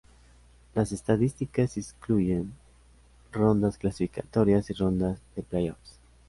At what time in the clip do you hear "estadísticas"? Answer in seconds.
0.93-1.77